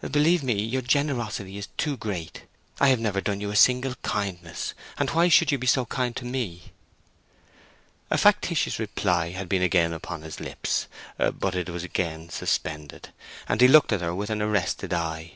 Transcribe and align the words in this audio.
Believe 0.00 0.44
me, 0.44 0.54
your 0.62 0.82
generosity 0.82 1.58
is 1.58 1.66
too 1.76 1.96
great. 1.96 2.44
I 2.78 2.90
have 2.90 3.00
never 3.00 3.20
done 3.20 3.40
you 3.40 3.50
a 3.50 3.56
single 3.56 3.96
kindness, 4.04 4.72
and 4.96 5.10
why 5.10 5.26
should 5.26 5.50
you 5.50 5.58
be 5.58 5.66
so 5.66 5.86
kind 5.86 6.14
to 6.14 6.24
me?" 6.24 6.70
A 8.08 8.16
factitious 8.16 8.78
reply 8.78 9.30
had 9.30 9.48
been 9.48 9.60
again 9.62 9.92
upon 9.92 10.22
his 10.22 10.38
lips, 10.38 10.86
but 11.18 11.56
it 11.56 11.68
was 11.68 11.82
again 11.82 12.30
suspended, 12.30 13.08
and 13.48 13.60
he 13.60 13.66
looked 13.66 13.92
at 13.92 14.00
her 14.00 14.14
with 14.14 14.30
an 14.30 14.40
arrested 14.40 14.92
eye. 14.92 15.32